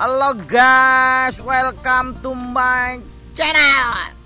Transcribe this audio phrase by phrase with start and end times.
[0.00, 3.04] Halo guys, welcome to my
[3.36, 4.19] channel.